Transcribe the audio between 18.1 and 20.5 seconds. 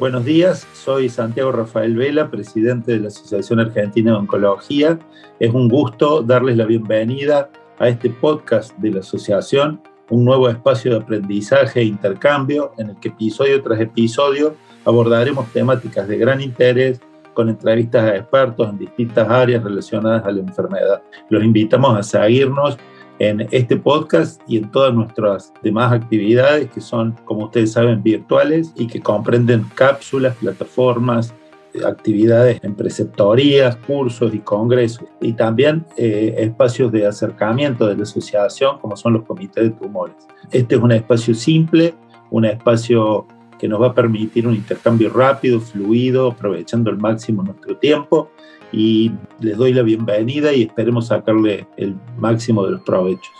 expertos en distintas áreas relacionadas a la